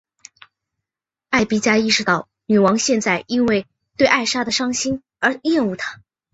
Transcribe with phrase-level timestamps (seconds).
[1.29, 3.67] 艾碧嘉意识到女王现在因为
[3.97, 6.01] 对莎拉的伤心而厌恶她。